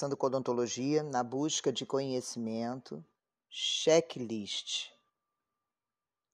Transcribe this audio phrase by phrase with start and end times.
[0.00, 3.04] Conversando com odontologia na busca de conhecimento,
[3.50, 4.92] checklist.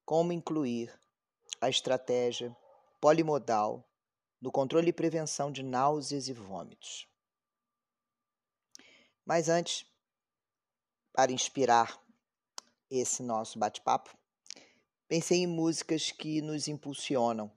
[0.05, 0.96] Como incluir
[1.61, 2.57] a estratégia
[3.01, 3.84] polimodal
[4.41, 7.09] no controle e prevenção de náuseas e vômitos.
[9.24, 9.85] Mas antes,
[11.12, 12.01] para inspirar
[12.88, 14.16] esse nosso bate-papo,
[15.09, 17.51] pensei em músicas que nos impulsionam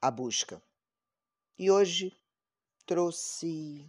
[0.00, 0.60] à busca.
[1.56, 2.12] E hoje
[2.84, 3.88] trouxe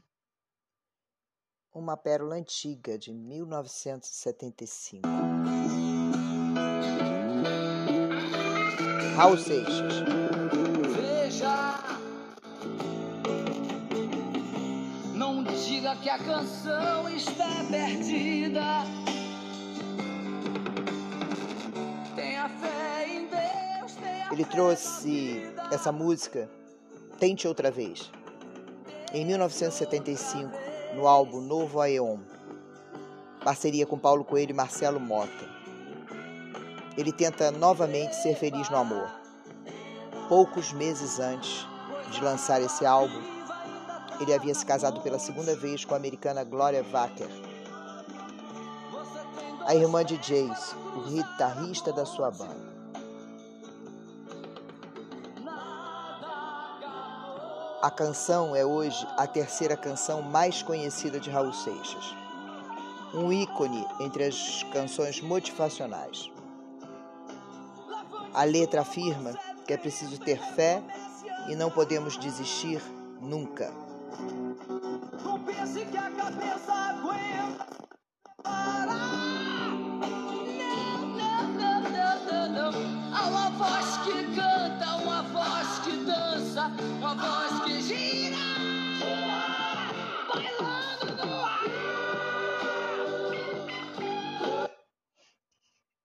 [1.74, 5.08] uma pérola antiga de 1975.
[9.16, 9.94] Raul Seixas.
[10.96, 11.80] Veja,
[15.14, 18.84] não diga que a canção está perdida.
[22.16, 26.50] Tenha fé em Deus, tenha Ele trouxe essa música
[27.20, 28.12] Tente Outra Vez,
[29.14, 30.63] em 1975,
[30.96, 32.20] no álbum Novo Aeon,
[33.44, 35.52] parceria com Paulo Coelho e Marcelo Mota.
[36.98, 39.10] Ele tenta novamente ser feliz no amor.
[40.30, 41.68] Poucos meses antes
[42.12, 43.22] de lançar esse álbum,
[44.20, 47.28] ele havia se casado pela segunda vez com a americana Gloria Wacker,
[49.66, 52.73] a irmã de Jace, o guitarrista da sua banda.
[57.84, 62.16] A canção é hoje a terceira canção mais conhecida de Raul Seixas.
[63.14, 66.32] Um ícone entre as canções motivacionais.
[68.34, 70.82] A letra afirma que é preciso ter fé
[71.50, 72.82] e não podemos desistir
[73.20, 73.70] nunca.
[75.22, 77.73] Não pense que a cabeça aguenta
[86.84, 88.38] uma voz que gira,
[89.00, 89.64] no.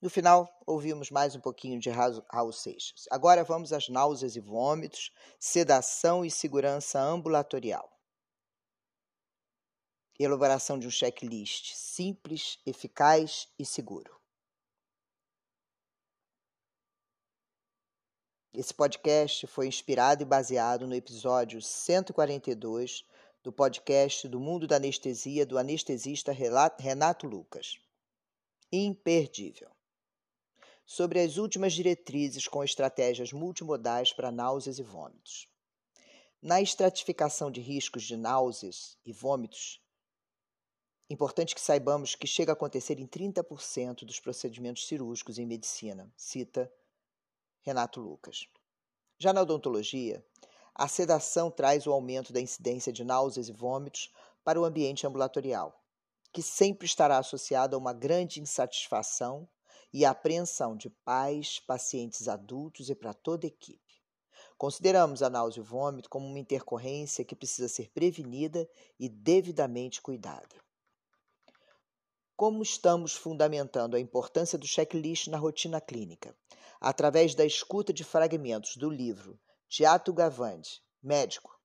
[0.00, 3.04] No final, ouvimos mais um pouquinho de Raul Seixas.
[3.10, 7.90] Agora vamos às náuseas e vômitos, sedação e segurança ambulatorial.
[10.18, 14.17] Elaboração de um checklist simples, eficaz e seguro.
[18.54, 23.04] Esse podcast foi inspirado e baseado no episódio 142
[23.42, 27.78] do podcast do Mundo da Anestesia do anestesista Renato Lucas.
[28.72, 29.70] Imperdível.
[30.86, 35.46] Sobre as últimas diretrizes com estratégias multimodais para náuseas e vômitos.
[36.40, 39.78] Na estratificação de riscos de náuseas e vômitos,
[41.10, 46.72] importante que saibamos que chega a acontecer em 30% dos procedimentos cirúrgicos em medicina, cita
[47.68, 48.46] Renato Lucas.
[49.18, 50.24] Já na odontologia,
[50.74, 54.10] a sedação traz o aumento da incidência de náuseas e vômitos
[54.42, 55.78] para o ambiente ambulatorial,
[56.32, 59.46] que sempre estará associado a uma grande insatisfação
[59.92, 64.02] e apreensão de pais, pacientes adultos e para toda a equipe.
[64.56, 68.66] Consideramos a náusea e o vômito como uma intercorrência que precisa ser prevenida
[68.98, 70.56] e devidamente cuidada.
[72.38, 76.36] Como estamos fundamentando a importância do checklist na rotina clínica?
[76.80, 79.36] Através da escuta de fragmentos do livro
[79.68, 81.60] de Ato Gavande, médico,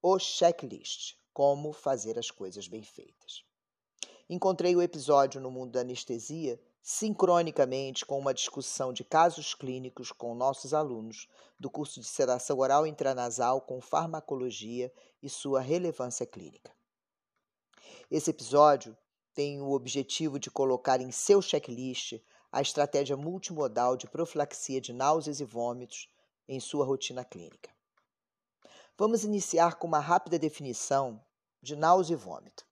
[0.00, 3.44] O Checklist Como Fazer as Coisas Bem Feitas.
[4.28, 10.36] Encontrei o episódio no mundo da anestesia sincronicamente com uma discussão de casos clínicos com
[10.36, 11.26] nossos alunos
[11.58, 16.72] do curso de sedação oral intranasal com farmacologia e sua relevância clínica.
[18.08, 18.96] Esse episódio
[19.34, 22.20] tem o objetivo de colocar em seu checklist
[22.52, 26.08] a estratégia multimodal de profilaxia de náuseas e vômitos
[26.48, 27.70] em sua rotina clínica.
[28.98, 31.24] Vamos iniciar com uma rápida definição
[31.62, 32.66] de náusea e vômito.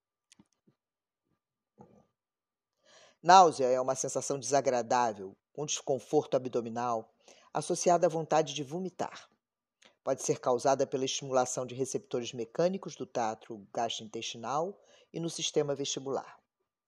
[3.23, 7.12] Náusea é uma sensação desagradável, com desconforto abdominal,
[7.53, 9.29] associada à vontade de vomitar.
[10.05, 14.79] Pode ser causada pela estimulação de receptores mecânicos do trato gastrointestinal
[15.12, 16.38] e no sistema vestibular.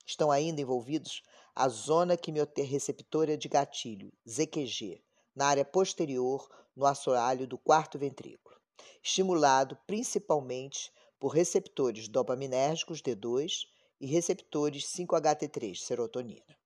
[0.07, 1.23] Estão ainda envolvidos
[1.55, 5.03] a zona quimioreceptora de gatilho, ZQG,
[5.35, 8.57] na área posterior, no assoalho do quarto ventrículo,
[9.03, 13.67] estimulado principalmente por receptores dopaminérgicos D2
[14.01, 16.57] e receptores 5-HT3, serotonina.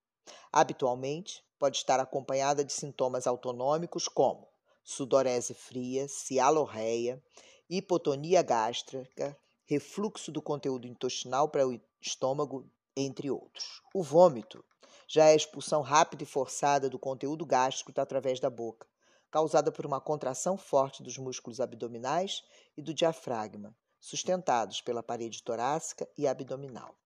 [0.53, 4.49] Habitualmente, pode estar acompanhada de sintomas autonômicos como
[4.85, 7.23] sudorese fria, cialorreia,
[7.69, 13.83] hipotonia gástrica, refluxo do conteúdo intestinal para o estômago, entre outros.
[13.93, 14.65] O vômito
[15.09, 18.87] já é a expulsão rápida e forçada do conteúdo gástrico através da boca,
[19.31, 22.43] causada por uma contração forte dos músculos abdominais
[22.77, 26.97] e do diafragma, sustentados pela parede torácica e abdominal.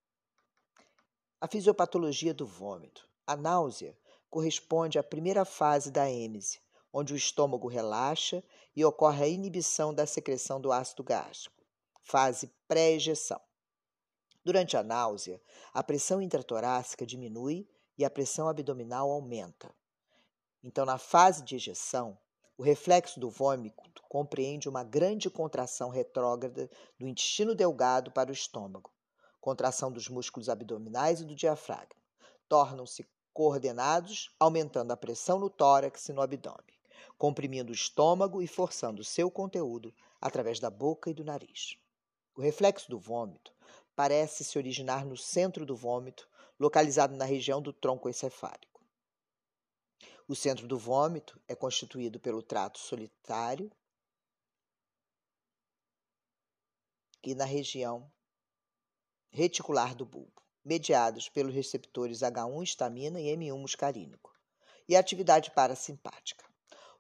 [1.41, 3.09] A fisiopatologia do vômito.
[3.27, 3.97] A náusea
[4.29, 6.61] corresponde à primeira fase da êmese,
[6.93, 8.43] onde o estômago relaxa
[8.75, 11.63] e ocorre a inibição da secreção do ácido gástrico,
[12.03, 13.41] fase pré-ejeção.
[14.49, 15.39] Durante a náusea,
[15.75, 17.69] a pressão intratorácica diminui
[17.99, 19.71] e a pressão abdominal aumenta.
[20.65, 22.17] Então, na fase de ejeção,
[22.57, 28.91] o reflexo do vômito compreende uma grande contração retrógrada do intestino delgado para o estômago,
[29.39, 32.01] contração dos músculos abdominais e do diafragma.
[32.49, 36.79] Tornam-se coordenados, aumentando a pressão no tórax e no abdômen,
[37.19, 41.77] comprimindo o estômago e forçando seu conteúdo através da boca e do nariz.
[42.35, 43.53] O reflexo do vômito
[43.99, 48.81] parece se originar no centro do vômito, localizado na região do tronco encefálico.
[50.29, 53.69] O centro do vômito é constituído pelo trato solitário
[57.25, 58.09] e na região
[59.31, 64.33] reticular do bulbo, mediados pelos receptores H1 histamina e M1 muscarínico,
[64.89, 66.45] e atividade parasimpática.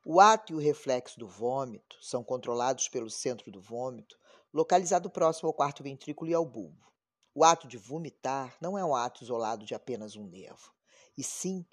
[0.04, 4.18] O ato e o reflexo do vômito são controlados pelo centro do vômito,
[4.52, 6.86] localizado próximo ao quarto ventrículo e ao bulbo.
[7.34, 10.72] O ato de vomitar não é um ato isolado de apenas um nervo,
[11.16, 11.64] e sim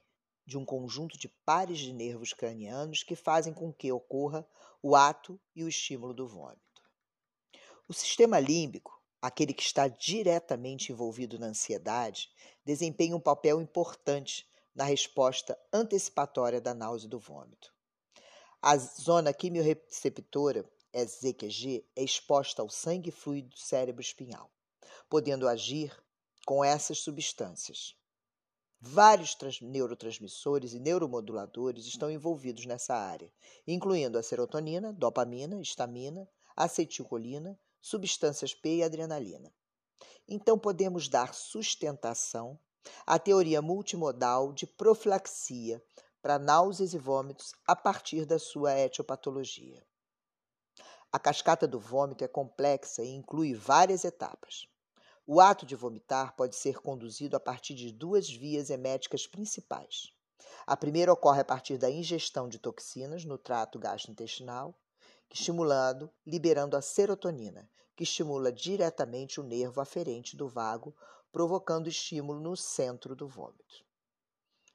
[0.46, 4.48] de um conjunto de pares de nervos cranianos que fazem com que ocorra
[4.82, 6.62] o ato e o estímulo do vômito.
[7.88, 12.30] O sistema límbico, aquele que está diretamente envolvido na ansiedade,
[12.64, 17.74] desempenha um papel importante na resposta antecipatória da náusea e do vômito.
[18.62, 24.50] A zona quimiorreceptora, EZQG, é exposta ao sangue fluido do cérebro espinhal,
[25.10, 25.94] podendo agir
[26.46, 27.98] com essas substâncias.
[28.80, 33.30] Vários neurotransmissores e neuromoduladores estão envolvidos nessa área,
[33.68, 39.54] incluindo a serotonina, dopamina, histamina, acetilcolina, substâncias P e adrenalina.
[40.26, 42.58] Então podemos dar sustentação
[43.06, 45.84] à teoria multimodal de profilaxia
[46.22, 49.86] para náuseas e vômitos a partir da sua etiopatologia.
[51.12, 54.68] A cascata do vômito é complexa e inclui várias etapas.
[55.28, 60.14] O ato de vomitar pode ser conduzido a partir de duas vias eméticas principais.
[60.68, 64.80] A primeira ocorre a partir da ingestão de toxinas no trato gastrointestinal,
[65.30, 70.96] estimulando, liberando a serotonina, que estimula diretamente o nervo aferente do vago,
[71.32, 73.84] provocando estímulo no centro do vômito.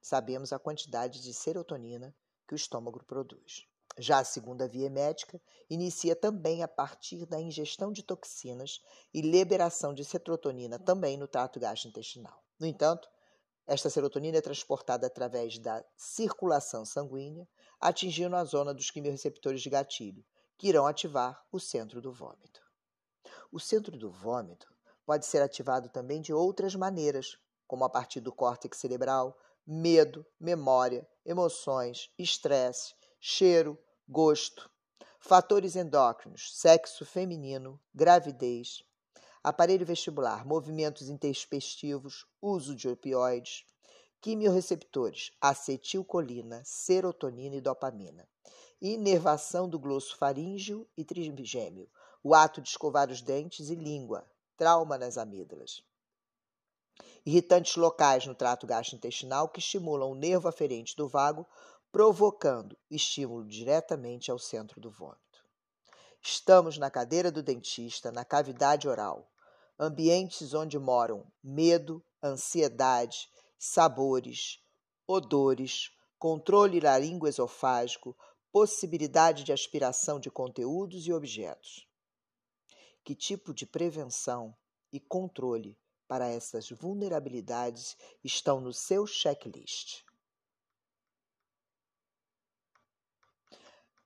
[0.02, 2.14] Sabemos a quantidade de serotonina
[2.46, 3.69] que o estômago produz.
[4.02, 5.38] Já a segunda via médica
[5.68, 8.80] inicia também a partir da ingestão de toxinas
[9.12, 12.42] e liberação de serotonina também no trato gastrointestinal.
[12.58, 13.10] No entanto,
[13.66, 17.46] esta serotonina é transportada através da circulação sanguínea,
[17.78, 20.24] atingindo a zona dos quimiorreceptores de gatilho,
[20.56, 22.62] que irão ativar o centro do vômito.
[23.52, 24.66] O centro do vômito
[25.04, 27.36] pode ser ativado também de outras maneiras,
[27.66, 33.78] como a partir do córtex cerebral, medo, memória, emoções, estresse, cheiro,
[34.10, 34.68] gosto,
[35.20, 38.82] fatores endócrinos, sexo feminino, gravidez,
[39.40, 43.64] aparelho vestibular, movimentos intempestivos, uso de opioides,
[44.20, 48.28] quimiorreceptores, acetilcolina, serotonina e dopamina,
[48.82, 51.88] inervação do glosso faríngeo e trigêmeo,
[52.20, 55.84] o ato de escovar os dentes e língua, trauma nas amígdalas.
[57.24, 61.46] Irritantes locais no trato gastrointestinal que estimulam o nervo aferente do vago,
[61.92, 65.20] provocando estímulo diretamente ao centro do vômito.
[66.22, 69.30] Estamos na cadeira do dentista, na cavidade oral,
[69.78, 73.28] ambientes onde moram medo, ansiedade,
[73.58, 74.62] sabores,
[75.06, 78.16] odores, controle laringoesofágico,
[78.52, 81.88] possibilidade de aspiração de conteúdos e objetos.
[83.02, 84.54] Que tipo de prevenção
[84.92, 90.04] e controle para essas vulnerabilidades estão no seu checklist?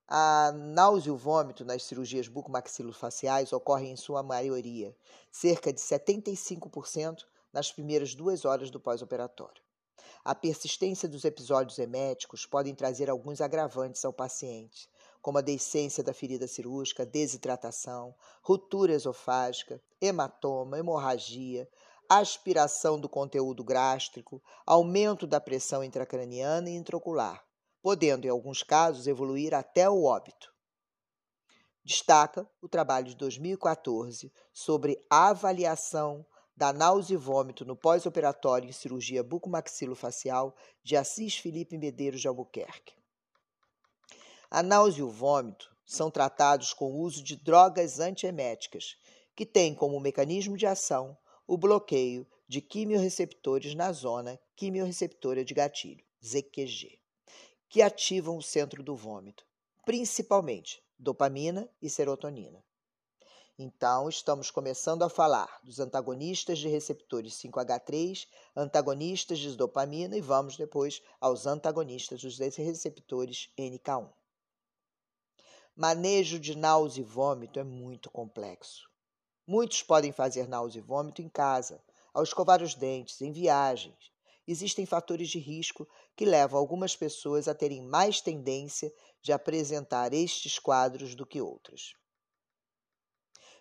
[0.06, 4.94] A náusea e o vômito nas cirurgias bucomaxilofaciais ocorrem em sua maioria,
[5.32, 9.62] cerca de 75% nas primeiras duas horas do pós-operatório.
[10.22, 14.90] A persistência dos episódios eméticos podem trazer alguns agravantes ao paciente,
[15.22, 21.66] como a deiscência da ferida cirúrgica, desidratação, ruptura esofágica, hematoma, hemorragia,
[22.08, 27.42] aspiração do conteúdo gástrico, aumento da pressão intracraniana e intraocular,
[27.84, 30.50] podendo, em alguns casos, evoluir até o óbito.
[31.84, 36.24] Destaca o trabalho de 2014 sobre a avaliação
[36.56, 42.94] da náusea e vômito no pós-operatório em cirurgia bucomaxilofacial de Assis Felipe Medeiros de Albuquerque.
[44.50, 48.96] A náusea e o vômito são tratados com o uso de drogas antieméticas,
[49.36, 51.14] que tem como mecanismo de ação
[51.46, 57.03] o bloqueio de quimiorreceptores na zona quimiorreceptora de gatilho, ZQG,
[57.74, 59.44] que ativam o centro do vômito,
[59.84, 62.64] principalmente dopamina e serotonina.
[63.58, 70.56] Então, estamos começando a falar dos antagonistas de receptores 5H3, antagonistas de dopamina e vamos
[70.56, 74.08] depois aos antagonistas dos receptores NK1.
[75.74, 78.88] Manejo de náusea e vômito é muito complexo.
[79.44, 84.13] Muitos podem fazer náusea e vômito em casa, ao escovar os dentes, em viagens.
[84.46, 90.58] Existem fatores de risco que levam algumas pessoas a terem mais tendência de apresentar estes
[90.58, 91.94] quadros do que outras.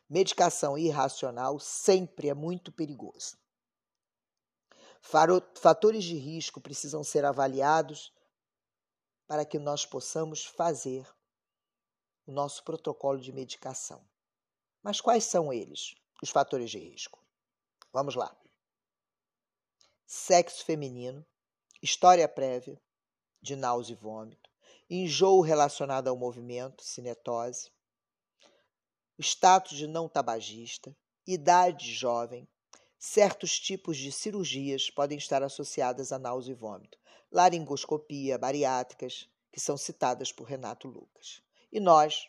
[0.09, 3.37] Medicação irracional sempre é muito perigoso.
[5.01, 8.13] Fatores de risco precisam ser avaliados
[9.25, 11.07] para que nós possamos fazer
[12.25, 14.05] o nosso protocolo de medicação.
[14.81, 17.23] Mas quais são eles, os fatores de risco?
[17.91, 18.37] Vamos lá.
[20.05, 21.25] Sexo feminino,
[21.81, 22.79] história prévia
[23.41, 24.49] de náusea e vômito,
[24.89, 27.71] enjoo relacionado ao movimento, cinetose,
[29.19, 30.95] status de não tabagista,
[31.25, 32.47] idade jovem,
[32.99, 36.97] certos tipos de cirurgias podem estar associadas a náusea e vômito,
[37.31, 41.41] laringoscopia, bariátricas, que são citadas por Renato Lucas.
[41.71, 42.27] E nós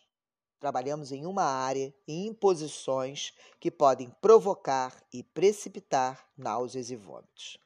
[0.59, 7.59] trabalhamos em uma área e em posições que podem provocar e precipitar náuseas e vômitos.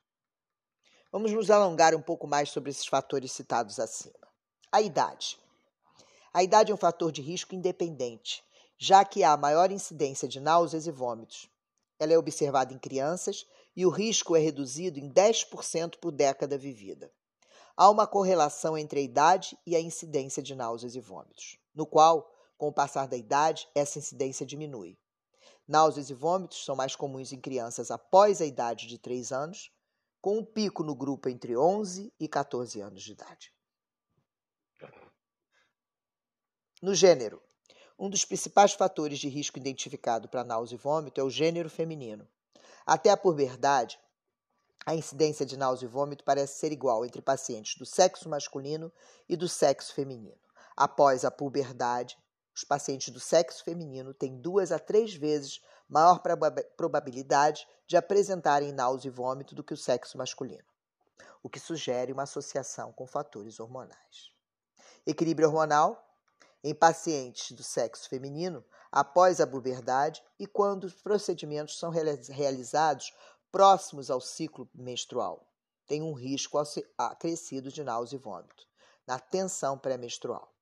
[1.10, 4.28] Vamos nos alongar um pouco mais sobre esses fatores citados acima.
[4.70, 5.38] A idade.
[6.34, 8.44] A idade é um fator de risco independente,
[8.76, 11.48] já que há maior incidência de náuseas e vômitos.
[11.98, 17.10] Ela é observada em crianças e o risco é reduzido em 10% por década vivida.
[17.74, 22.30] Há uma correlação entre a idade e a incidência de náuseas e vômitos, no qual,
[22.58, 24.98] com o passar da idade, essa incidência diminui.
[25.66, 29.70] Náuseas e vômitos são mais comuns em crianças após a idade de 3 anos,
[30.20, 33.52] com um pico no grupo entre 11 e 14 anos de idade.
[36.80, 37.42] No gênero,
[37.98, 42.28] um dos principais fatores de risco identificado para náusea e vômito é o gênero feminino.
[42.86, 43.98] Até a puberdade,
[44.86, 48.92] a incidência de náusea e vômito parece ser igual entre pacientes do sexo masculino
[49.28, 50.38] e do sexo feminino.
[50.76, 52.16] Após a puberdade,
[52.54, 56.20] os pacientes do sexo feminino têm duas a três vezes maior
[56.76, 60.68] probabilidade de apresentarem náusea e vômito do que o sexo masculino,
[61.42, 64.32] o que sugere uma associação com fatores hormonais.
[65.06, 66.04] Equilíbrio hormonal
[66.62, 73.14] em pacientes do sexo feminino após a puberdade e quando os procedimentos são realizados
[73.50, 75.46] próximos ao ciclo menstrual.
[75.86, 76.58] Tem um risco
[76.98, 78.66] acrescido de náusea e vômito
[79.06, 80.52] na tensão pré-menstrual.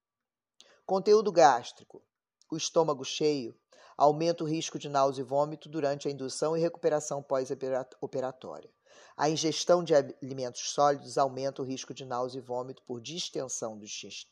[0.85, 2.01] Conteúdo gástrico.
[2.49, 3.59] O estômago cheio
[3.97, 8.71] aumenta o risco de náusea e vômito durante a indução e recuperação pós-operatória.
[9.17, 13.85] A ingestão de alimentos sólidos aumenta o risco de náusea e vômito por distensão do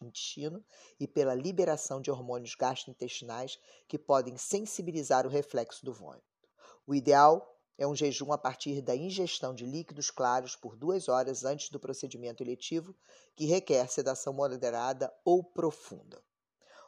[0.02, 0.64] intestino
[1.00, 6.24] e pela liberação de hormônios gastrointestinais que podem sensibilizar o reflexo do vômito.
[6.86, 11.44] O ideal é um jejum a partir da ingestão de líquidos claros por duas horas
[11.44, 12.94] antes do procedimento eletivo,
[13.34, 16.22] que requer sedação moderada ou profunda.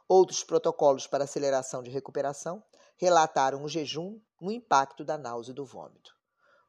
[0.08, 2.62] Outros protocolos para aceleração de recuperação
[2.96, 6.14] relataram o jejum no impacto da náusea e do vômito.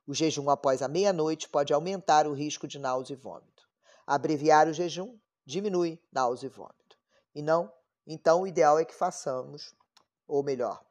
[0.08, 3.68] O jejum após a meia-noite pode aumentar o risco de náusea e vômito.
[4.08, 6.98] Abreviar o jejum diminui náusea e vômito.
[7.36, 7.72] E não,
[8.08, 9.76] então o ideal é que façamos,
[10.28, 10.84] ou melhor,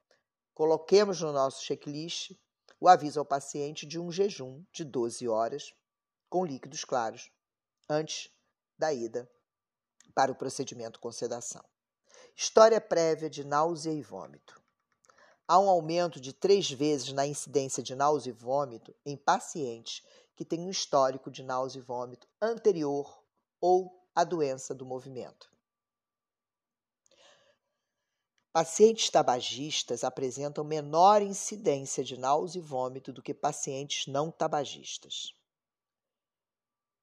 [0.54, 2.32] coloquemos no nosso checklist
[2.78, 5.74] o aviso ao paciente de um jejum de 12 horas
[6.28, 7.30] com líquidos claros
[7.88, 8.30] antes
[8.78, 9.28] da ida
[10.14, 11.64] para o procedimento com sedação.
[12.36, 14.62] História prévia de náusea e vômito
[15.48, 20.02] há um aumento de três vezes na incidência de náusea e vômito em pacientes
[20.34, 23.22] que têm um histórico de náusea e vômito anterior
[23.60, 25.50] ou à doença do movimento.
[28.52, 35.34] Pacientes tabagistas apresentam menor incidência de náusea e vômito do que pacientes não tabagistas.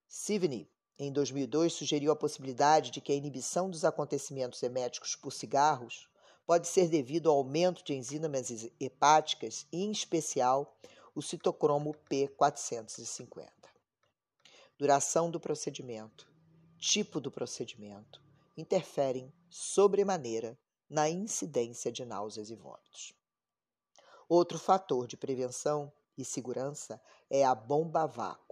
[0.08, 6.08] Sivney, em 2002, sugeriu a possibilidade de que a inibição dos acontecimentos eméticos por cigarros
[6.46, 10.78] pode ser devido ao aumento de enzimas hepáticas, em especial
[11.16, 13.50] o citocromo P450.
[14.78, 16.32] Duração do procedimento,
[16.78, 18.22] tipo do procedimento,
[18.58, 20.58] interferem sobremaneira
[20.90, 23.16] na incidência de náuseas e vômitos.
[24.28, 28.43] Outro fator de prevenção e segurança é a bomba vácuo,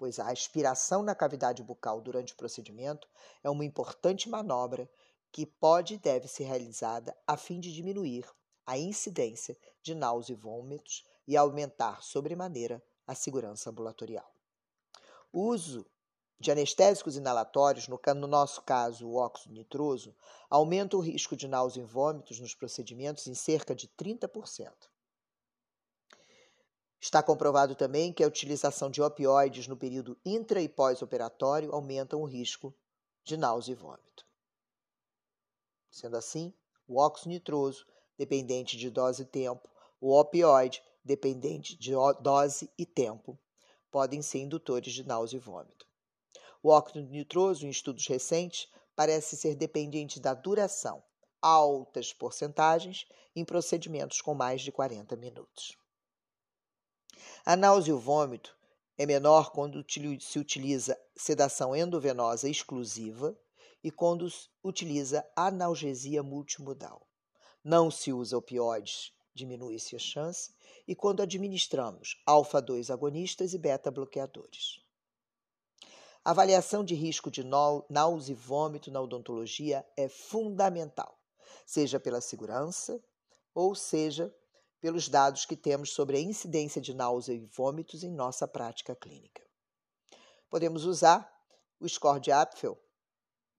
[0.00, 3.06] pois a aspiração na cavidade bucal durante o procedimento
[3.44, 4.90] é uma importante manobra
[5.30, 8.24] que pode e deve ser realizada a fim de diminuir
[8.64, 14.34] a incidência de náusea e vômitos e aumentar sobremaneira a segurança ambulatorial.
[15.30, 15.84] O uso
[16.38, 20.16] de anestésicos inalatórios, no, no nosso caso o óxido nitroso,
[20.48, 24.72] aumenta o risco de náusea e vômitos nos procedimentos em cerca de 30%.
[27.00, 32.26] Está comprovado também que a utilização de opioides no período intra e pós-operatório aumentam o
[32.26, 32.74] risco
[33.24, 34.26] de náusea e vômito.
[35.90, 36.52] Sendo assim,
[36.86, 37.86] o óxido nitroso,
[38.18, 39.66] dependente de dose e tempo,
[39.98, 43.38] o opioide, dependente de dose e tempo,
[43.90, 45.86] podem ser indutores de náusea e vômito.
[46.62, 51.02] O óxido nitroso, em estudos recentes, parece ser dependente da duração,
[51.40, 55.79] altas porcentagens em procedimentos com mais de 40 minutos.
[57.44, 58.56] A náusea e o vômito
[58.96, 59.84] é menor quando
[60.20, 63.36] se utiliza sedação endovenosa exclusiva
[63.82, 64.28] e quando
[64.62, 67.06] utiliza analgesia multimodal.
[67.64, 70.52] Não se usa opioides, diminui-se a chance,
[70.86, 74.80] e quando administramos alfa-2 agonistas e beta-bloqueadores.
[76.22, 81.18] Avaliação de risco de náusea e vômito na odontologia é fundamental,
[81.64, 83.02] seja pela segurança
[83.54, 84.34] ou seja
[84.80, 89.42] pelos dados que temos sobre a incidência de náusea e vômitos em nossa prática clínica.
[90.48, 91.30] Podemos usar
[91.78, 92.78] o score de Apfel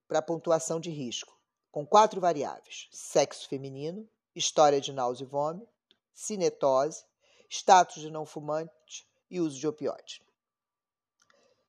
[0.08, 1.40] para pontuação de risco,
[1.72, 5.72] com quatro variáveis: sexo feminino, história de náusea e vômito,
[6.14, 7.06] cinetose,
[7.50, 10.22] status de não fumante e uso de opioide.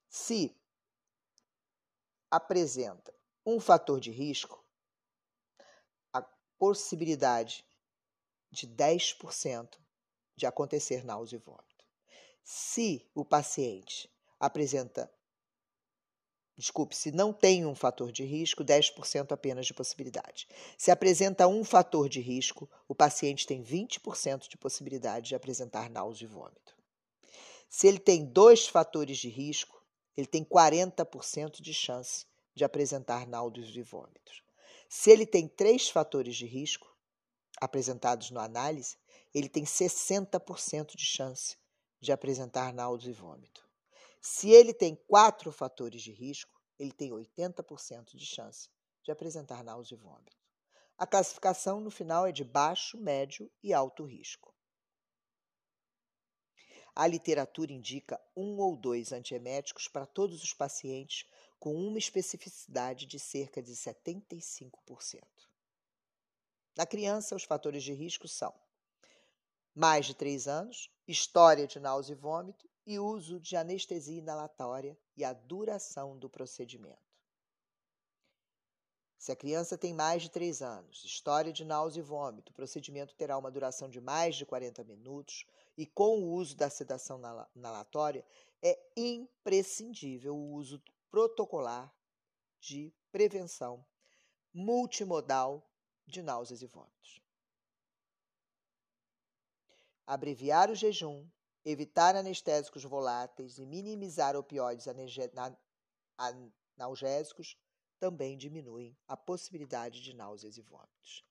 [0.08, 0.56] Se
[2.30, 4.64] apresenta um fator de risco,
[6.12, 6.22] a
[6.58, 7.64] possibilidade
[8.52, 9.78] de 10%
[10.36, 11.84] de acontecer náusea e vômito.
[12.44, 15.10] Se o paciente apresenta,
[16.56, 20.46] desculpe, se não tem um fator de risco, 10% apenas de possibilidade.
[20.76, 26.26] Se apresenta um fator de risco, o paciente tem 20% de possibilidade de apresentar náusea
[26.26, 26.76] e vômito.
[27.70, 29.82] Se ele tem dois fatores de risco,
[30.14, 34.42] ele tem 40% de chance de apresentar náuseas e vômitos.
[34.88, 36.91] Se ele tem três fatores de risco,
[37.64, 38.98] apresentados na análise,
[39.32, 41.56] ele tem 60% de chance
[42.00, 43.64] de apresentar náusea e vômito.
[44.20, 48.68] Se ele tem quatro fatores de risco, ele tem 80% de chance
[49.04, 50.36] de apresentar náusea e vômito.
[50.98, 54.52] A classificação no final é de baixo, médio e alto risco.
[56.96, 61.28] A literatura indica um ou dois antieméticos para todos os pacientes
[61.60, 65.51] com uma especificidade de cerca de 75%.
[66.76, 68.54] Na criança, os fatores de risco são
[69.74, 75.24] mais de 3 anos, história de náusea e vômito e uso de anestesia inalatória e
[75.24, 77.12] a duração do procedimento.
[79.18, 83.14] Se a criança tem mais de 3 anos, história de náusea e vômito, o procedimento
[83.14, 87.20] terá uma duração de mais de 40 minutos e com o uso da sedação
[87.54, 88.26] inalatória,
[88.60, 91.94] é imprescindível o uso protocolar
[92.58, 93.84] de prevenção
[94.52, 95.71] multimodal
[96.12, 97.20] de náuseas e vômitos.
[100.06, 101.26] Abreviar o jejum,
[101.64, 104.86] evitar anestésicos voláteis e minimizar opioides
[106.76, 107.56] analgésicos
[107.98, 111.24] também diminuem a possibilidade de náuseas e vômitos.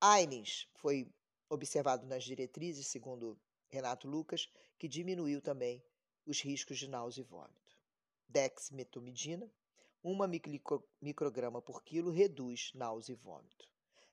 [0.00, 1.12] AINES foi
[1.50, 5.84] observado nas diretrizes, segundo Renato Lucas, que diminuiu também
[6.26, 7.76] os riscos de náusea e vômito.
[8.28, 9.50] Dexmetomidina,
[10.02, 10.28] uma
[11.00, 13.68] micrograma por quilo reduz náusea e vômito.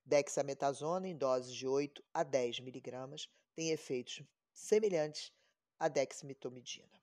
[0.05, 4.21] Dexametasona, em doses de 8 a 10 miligramas, tem efeitos
[4.53, 5.33] semelhantes
[5.79, 7.01] à dexmetomidina.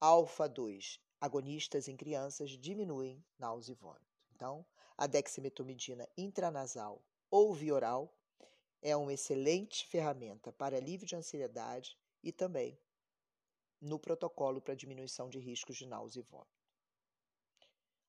[0.00, 4.06] Alfa-2 agonistas em crianças diminuem náusea e vômito.
[4.34, 4.64] Então,
[4.96, 8.16] a dexmetomidina intranasal ou via oral
[8.80, 12.78] é uma excelente ferramenta para alívio de ansiedade e também
[13.78, 16.55] no protocolo para diminuição de riscos de náusea e vômito.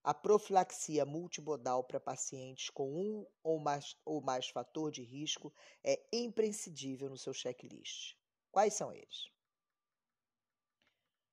[0.07, 6.01] A profilaxia multimodal para pacientes com um ou mais, ou mais fator de risco é
[6.13, 8.15] imprescindível no seu checklist.
[8.49, 9.29] Quais são eles?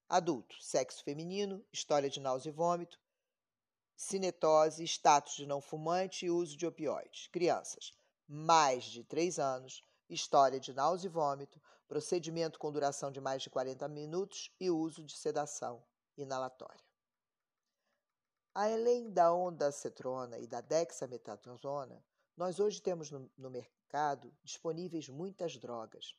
[0.08, 3.00] Adulto, sexo feminino, história de náusea e vômito,
[3.94, 7.28] cinetose, status de não fumante e uso de opioides.
[7.28, 7.92] Crianças,
[8.26, 13.50] mais de 3 anos, história de náusea e vômito, procedimento com duração de mais de
[13.50, 15.80] 40 minutos e uso de sedação
[16.16, 16.83] inalatória.
[18.54, 22.00] Além da ondansetrona e da dexametasona,
[22.36, 26.14] nós hoje temos no, no mercado disponíveis muitas drogas.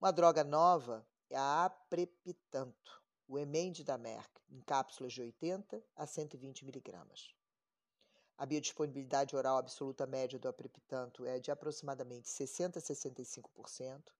[0.00, 6.06] Uma droga nova é a aprepitanto, o Emende da Merck, em cápsulas de 80 a
[6.08, 7.32] 120 miligramas.
[8.36, 14.12] A biodisponibilidade oral absoluta média do aprepitanto é de aproximadamente 60 a 65%.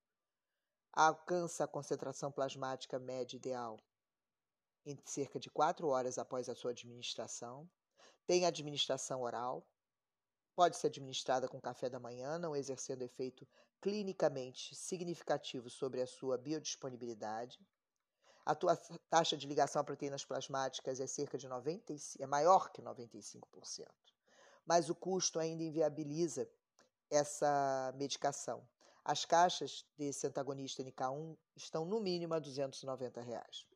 [0.92, 3.77] Alcança a concentração plasmática média ideal
[4.87, 7.68] em cerca de 4 horas após a sua administração.
[8.27, 9.66] Tem administração oral.
[10.55, 13.46] Pode ser administrada com café da manhã, não exercendo efeito
[13.81, 17.61] clinicamente significativo sobre a sua biodisponibilidade.
[18.44, 18.77] A tua
[19.11, 23.42] taxa de ligação a proteínas plasmáticas é cerca de 90, é maior que 95%.
[24.64, 26.49] Mas o custo ainda inviabiliza
[27.11, 28.66] essa medicação.
[29.05, 33.66] As caixas desse antagonista NK1 estão no mínimo a 290 reais.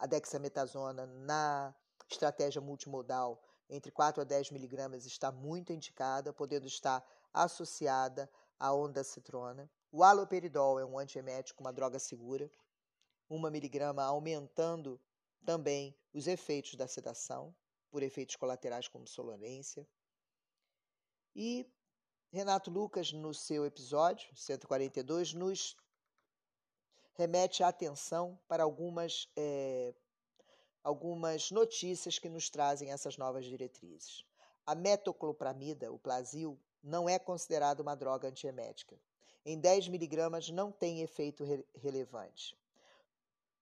[0.00, 1.74] A dexametasona na
[2.08, 9.70] estratégia multimodal entre 4 a 10 miligramas está muito indicada, podendo estar associada à ondacitrona.
[9.92, 12.50] O haloperidol é um antiemético, uma droga segura.
[13.28, 14.98] 1 miligrama, aumentando
[15.44, 17.54] também os efeitos da sedação,
[17.90, 19.86] por efeitos colaterais como sonolência.
[21.36, 21.70] E
[22.32, 25.76] Renato Lucas, no seu episódio 142, nos
[27.20, 29.94] remete a atenção para algumas, é,
[30.82, 34.24] algumas notícias que nos trazem essas novas diretrizes.
[34.66, 38.98] A metoclopramida, o Plasil, não é considerado uma droga antiemética.
[39.44, 42.58] Em 10 miligramas não tem efeito re relevante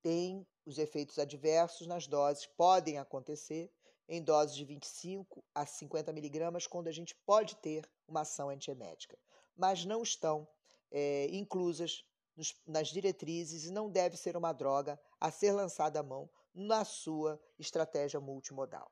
[0.03, 3.71] tem os efeitos adversos nas doses, podem acontecer
[4.09, 9.19] em doses de 25 a 50 miligramas, quando a gente pode ter uma ação antiemética,
[9.57, 10.49] mas não estão
[10.91, 12.05] é, inclusas
[12.39, 16.85] nos, nas diretrizes e não deve ser uma droga a ser lançada à mão na
[16.85, 18.91] sua estratégia multimodal.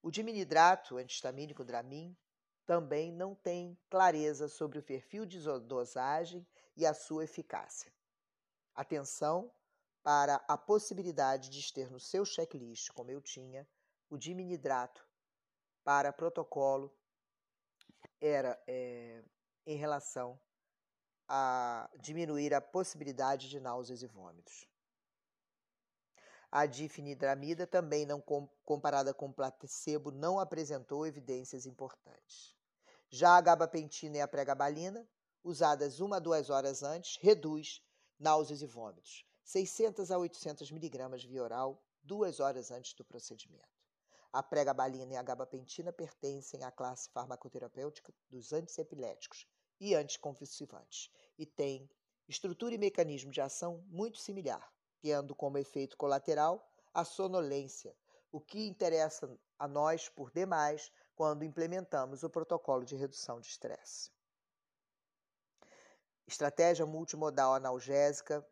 [0.00, 2.16] O diminidrato antihistamínico Dramin
[2.64, 7.92] também não tem clareza sobre o perfil de dosagem e a sua eficácia.
[8.74, 9.52] Atenção
[10.02, 13.68] para a possibilidade de ter no seu checklist, como eu tinha,
[14.08, 15.04] o diminidrato
[15.82, 16.96] para protocolo
[18.20, 19.24] era é,
[19.66, 20.38] em relação
[21.28, 24.66] a diminuir a possibilidade de náuseas e vômitos.
[26.50, 28.22] A difenidramida também não
[28.64, 32.56] comparada com placebo não apresentou evidências importantes.
[33.10, 35.06] Já a gabapentina e a pregabalina,
[35.44, 37.82] usadas uma a duas horas antes, reduz
[38.18, 39.26] náuseas e vômitos.
[39.44, 43.68] 600 a 800 miligramas via oral, duas horas antes do procedimento.
[44.32, 49.46] A pregabalina e a gabapentina pertencem à classe farmacoterapêutica dos antiepiléticos
[49.80, 51.88] e anticonvulsivantes e têm
[52.28, 57.96] estrutura e mecanismo de ação muito similar, tendo como efeito colateral a sonolência,
[58.30, 64.10] o que interessa a nós por demais quando implementamos o protocolo de redução de estresse.
[66.26, 68.46] Estratégia multimodal analgésica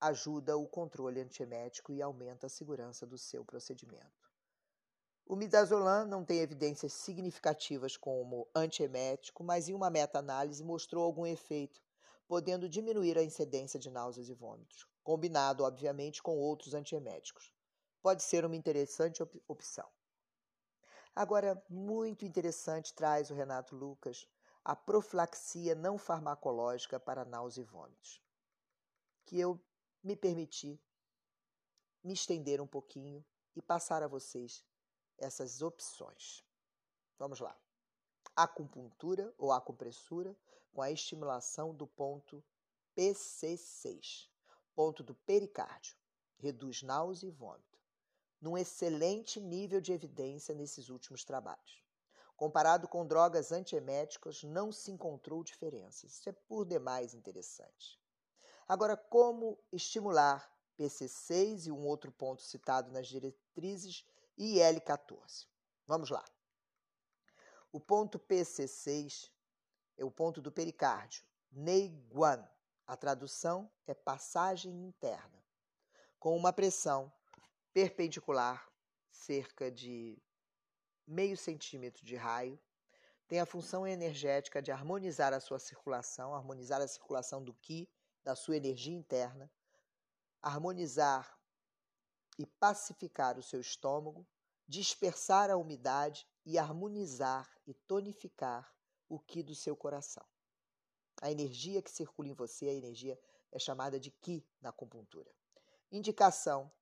[0.00, 4.19] ajuda o controle antiemético e aumenta a segurança do seu procedimento.
[5.30, 11.80] O midazolam não tem evidências significativas como antiemético, mas em uma meta-análise mostrou algum efeito,
[12.26, 17.54] podendo diminuir a incidência de náuseas e vômitos, combinado, obviamente, com outros antieméticos.
[18.02, 19.88] Pode ser uma interessante op opção.
[21.14, 24.26] Agora, muito interessante traz o Renato Lucas
[24.64, 28.20] a profilaxia não farmacológica para náusea e vômitos,
[29.24, 29.60] que eu
[30.02, 30.82] me permitir
[32.02, 34.68] me estender um pouquinho e passar a vocês
[35.20, 36.44] essas opções.
[37.18, 37.56] Vamos lá.
[38.34, 40.36] Acupuntura ou acupressura
[40.72, 42.42] com a estimulação do ponto
[42.96, 44.28] PC6,
[44.74, 45.96] ponto do pericárdio.
[46.38, 47.78] Reduz náusea e vômito.
[48.40, 51.84] Num excelente nível de evidência nesses últimos trabalhos.
[52.34, 56.12] Comparado com drogas antieméticas, não se encontrou diferenças.
[56.12, 58.00] Isso é por demais interessante.
[58.66, 64.06] Agora, como estimular PC6 e um outro ponto citado nas diretrizes
[64.40, 65.46] IL14?
[65.86, 66.24] Vamos lá.
[67.70, 69.30] O ponto PC6
[69.98, 72.48] é o ponto do pericárdio, Neiguan.
[72.86, 75.44] A tradução é passagem interna,
[76.18, 77.12] com uma pressão
[77.72, 78.68] perpendicular,
[79.12, 80.20] cerca de
[81.06, 82.58] meio centímetro de raio,
[83.28, 87.88] tem a função energética de harmonizar a sua circulação, harmonizar a circulação do Qi
[88.24, 89.48] da sua energia interna,
[90.42, 91.39] harmonizar
[92.40, 94.26] e pacificar o seu estômago,
[94.66, 98.74] dispersar a umidade e harmonizar e tonificar
[99.10, 100.24] o que do seu coração.
[101.20, 103.20] A energia que circula em você, a energia
[103.52, 105.30] é chamada de Ki na acupuntura.
[105.92, 106.72] Indicação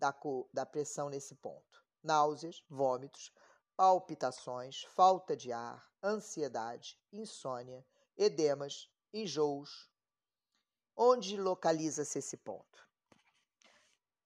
[0.00, 0.12] da,
[0.52, 3.32] da pressão nesse ponto: náuseas, vômitos,
[3.76, 9.88] palpitações, falta de ar, ansiedade, insônia, edemas, enjoos,
[11.00, 12.87] Onde localiza-se esse ponto?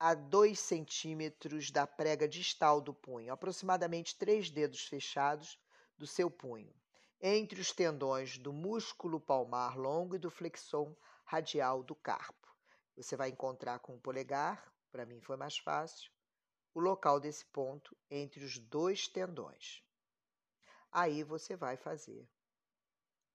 [0.05, 5.57] A 2 centímetros da prega distal do punho, aproximadamente três dedos fechados
[5.97, 6.75] do seu punho,
[7.21, 10.93] entre os tendões do músculo palmar longo e do flexor
[11.25, 12.53] radial do carpo.
[12.97, 16.11] Você vai encontrar com o polegar, para mim foi mais fácil,
[16.75, 19.85] o local desse ponto entre os dois tendões.
[20.91, 22.29] Aí você vai fazer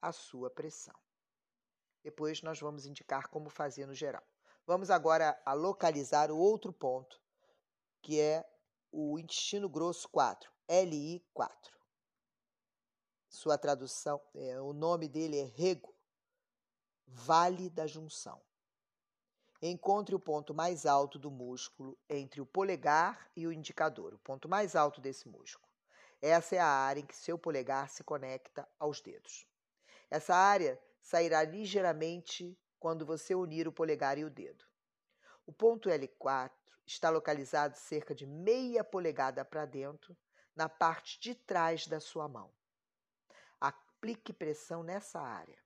[0.02, 0.94] a sua pressão.
[2.04, 4.22] Depois nós vamos indicar como fazer no geral.
[4.68, 7.18] Vamos agora a localizar o outro ponto,
[8.02, 8.46] que é
[8.92, 11.72] o intestino grosso 4, LI4.
[13.30, 15.96] Sua tradução, é, o nome dele é rego,
[17.06, 18.42] vale da junção.
[19.62, 24.50] Encontre o ponto mais alto do músculo entre o polegar e o indicador, o ponto
[24.50, 25.66] mais alto desse músculo.
[26.20, 29.46] Essa é a área em que seu polegar se conecta aos dedos.
[30.10, 34.64] Essa área sairá ligeiramente quando você unir o polegar e o dedo.
[35.46, 36.50] O ponto L4
[36.86, 40.16] está localizado cerca de meia polegada para dentro,
[40.54, 42.52] na parte de trás da sua mão.
[43.60, 45.58] Aplique pressão nessa área.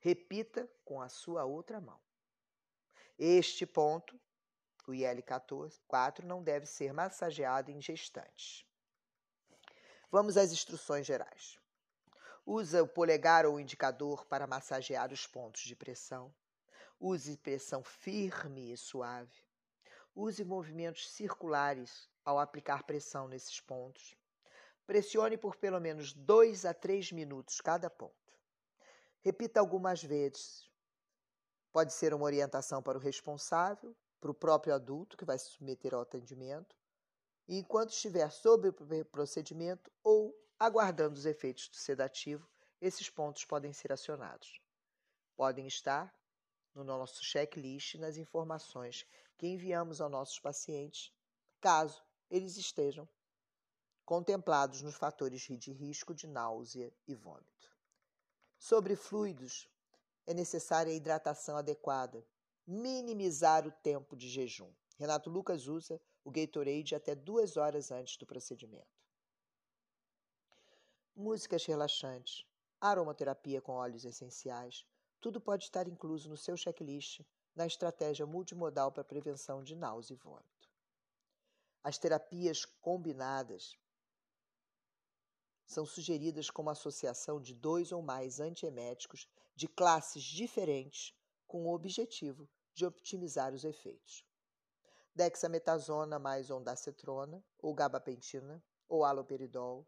[0.00, 2.00] Repita com a sua outra mão.
[3.18, 4.20] Este ponto,
[4.88, 8.66] o IL-14, não deve ser massageado em gestantes.
[10.10, 11.61] Vamos às instruções gerais.
[12.44, 16.34] Usa o polegar ou indicador para massagear os pontos de pressão.
[16.98, 19.44] Use pressão firme e suave.
[20.14, 24.16] Use movimentos circulares ao aplicar pressão nesses pontos.
[24.86, 28.14] Pressione por pelo menos 2 a 3 minutos cada ponto.
[29.20, 30.68] Repita algumas vezes.
[31.72, 35.94] Pode ser uma orientação para o responsável, para o próprio adulto que vai se submeter
[35.94, 36.76] ao atendimento,
[37.48, 42.48] e enquanto estiver sob o procedimento ou aguardando os efeitos do sedativo,
[42.80, 44.62] esses pontos podem ser acionados.
[45.34, 46.16] Podem estar
[46.72, 49.04] no nosso checklist nas informações
[49.36, 51.12] que enviamos aos nossos pacientes,
[51.60, 53.08] caso eles estejam
[54.04, 57.76] contemplados nos fatores de risco de náusea e vômito.
[58.56, 59.68] Sobre fluidos,
[60.24, 62.24] é necessária a hidratação adequada,
[62.64, 64.72] minimizar o tempo de jejum.
[64.96, 69.01] Renato Lucas usa o Gatorade até duas horas antes do procedimento
[71.14, 72.44] músicas relaxantes,
[72.80, 74.86] aromaterapia com óleos essenciais,
[75.20, 77.20] tudo pode estar incluso no seu checklist
[77.54, 80.70] na estratégia multimodal para prevenção de náusea e vômito.
[81.84, 83.76] As terapias combinadas
[85.66, 91.14] são sugeridas como associação de dois ou mais antieméticos de classes diferentes
[91.46, 94.24] com o objetivo de optimizar os efeitos.
[95.14, 99.86] Dexametasona mais ondacetrona, ou gabapentina, ou aloperidol,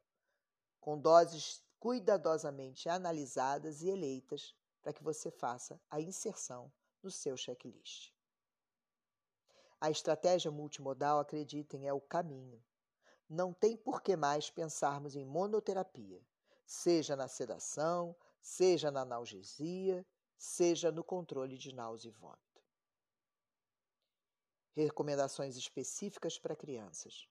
[0.85, 6.71] com doses cuidadosamente analisadas e eleitas para que você faça a inserção
[7.03, 8.13] no seu checklist.
[9.81, 12.63] A estratégia multimodal, acreditem, é o caminho.
[13.27, 16.21] Não tem por que mais pensarmos em monoterapia,
[16.67, 20.05] seja na sedação, seja na analgesia,
[20.37, 22.63] seja no controle de náusea e vômito.
[24.77, 27.27] Recomendações específicas para crianças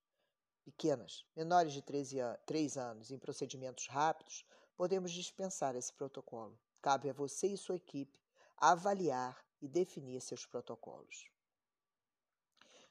[0.64, 4.46] pequenas, menores de 13 an 3 anos, em procedimentos rápidos,
[4.76, 6.58] podemos dispensar esse protocolo.
[6.82, 8.20] Cabe a você e sua equipe
[8.58, 11.30] avaliar e definir seus protocolos.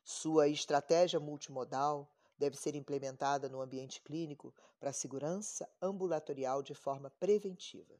[0.04, 7.94] Sua estratégia multimodal deve ser implementada no ambiente clínico para segurança ambulatorial de forma preventiva.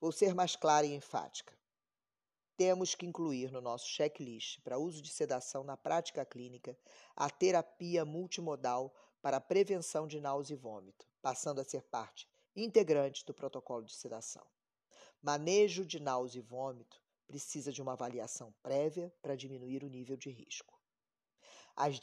[0.00, 1.58] Vou ser mais clara e enfática
[2.58, 6.76] temos que incluir no nosso checklist para uso de sedação na prática clínica
[7.14, 8.92] a terapia multimodal
[9.22, 14.44] para prevenção de náusea e vômito, passando a ser parte integrante do protocolo de sedação.
[15.22, 20.30] Manejo de náusea e vômito precisa de uma avaliação prévia para diminuir o nível de
[20.30, 20.76] risco.
[21.76, 21.94] As,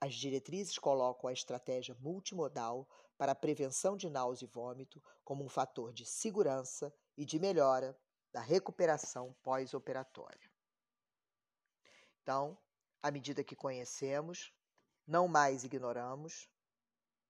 [0.00, 2.88] as diretrizes colocam a estratégia multimodal
[3.18, 7.98] para a prevenção de náusea e vômito como um fator de segurança e de melhora
[8.36, 10.52] da recuperação pós-operatória.
[12.20, 12.58] Então,
[13.02, 14.52] à medida que conhecemos,
[15.06, 16.46] não mais ignoramos,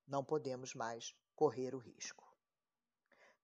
[0.05, 2.27] não podemos mais correr o risco.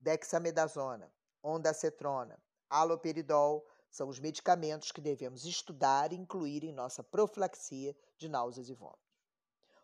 [0.01, 8.29] Dexamedasona, ondacetrona, aloperidol são os medicamentos que devemos estudar e incluir em nossa profilaxia de
[8.29, 9.23] náuseas e vômitos,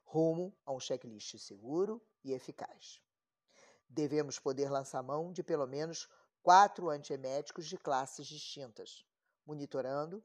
[0.04, 3.00] rumo a um checklist seguro e eficaz.
[3.88, 6.08] Devemos poder lançar mão de pelo menos
[6.42, 9.04] quatro antieméticos de classes distintas,
[9.44, 10.24] monitorando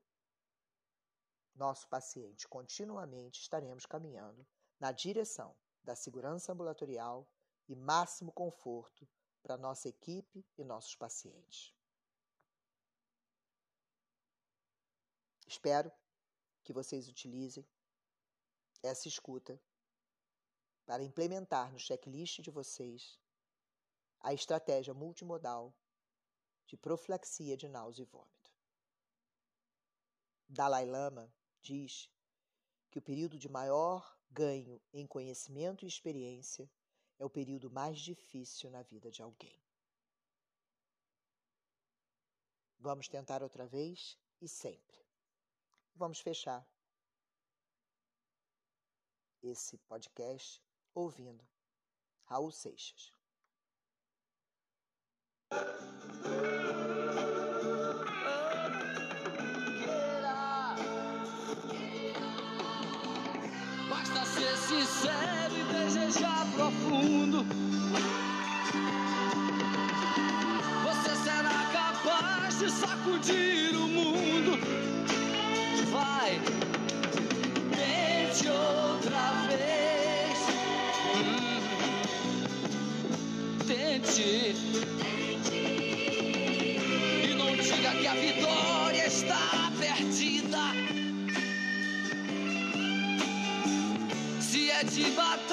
[1.56, 4.46] nosso paciente continuamente, estaremos caminhando
[4.80, 7.28] na direção da segurança ambulatorial
[7.68, 9.08] e máximo conforto
[9.42, 11.74] para nossa equipe e nossos pacientes.
[15.46, 15.92] Espero
[16.64, 17.68] que vocês utilizem
[18.82, 19.62] essa escuta
[20.86, 23.20] para implementar no checklist de vocês
[24.20, 25.74] a estratégia multimodal
[26.66, 28.52] de profilaxia de náusea e vômito.
[30.48, 32.10] Dalai Lama diz
[32.90, 36.70] que o período de maior ganho em conhecimento e experiência
[37.18, 39.60] é o período mais difícil na vida de alguém.
[42.80, 45.06] Vamos tentar outra vez e sempre.
[45.96, 46.68] Vamos fechar
[49.42, 50.62] esse podcast
[50.94, 51.48] ouvindo
[52.26, 53.14] Raul Seixas.
[63.90, 67.46] Basta ser sincero e desejar profundo.
[70.84, 74.60] Você será capaz de sacudir o mundo.
[75.92, 76.42] Vai,
[77.72, 80.40] tente outra vez.
[81.18, 81.62] Hum,
[83.68, 84.56] Tente.
[88.24, 90.64] Vitória está perdida.
[94.40, 95.53] Se é de batalhas